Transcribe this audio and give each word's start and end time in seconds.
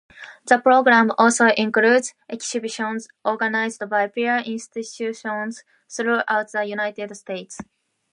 The 0.47 0.57
program 0.57 1.11
also 1.19 1.49
includes 1.49 2.15
exhibitions 2.27 3.07
organized 3.23 3.87
by 3.87 4.07
peer 4.07 4.37
institutions 4.43 5.63
throughout 5.87 6.51
the 6.51 6.65
United 6.65 7.13
States. 7.15 7.59